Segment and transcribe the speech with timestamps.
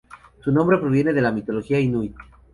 [0.43, 2.15] Su nombre proviene de la mitología inuit.